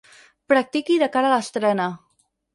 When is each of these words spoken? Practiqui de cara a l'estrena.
Practiqui 0.53 0.95
de 1.03 1.11
cara 1.17 1.31
a 1.33 1.33
l'estrena. 1.35 1.89